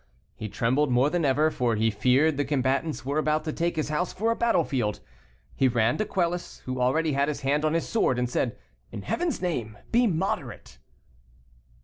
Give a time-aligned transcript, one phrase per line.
[0.35, 3.89] He trembled more than ever, for he feared the combatants were about to take his
[3.89, 4.99] house for a battle field.
[5.55, 8.57] He ran to Quelus, who already had his hand on his sword, and said,
[8.91, 10.79] "In Heaven's name be moderate."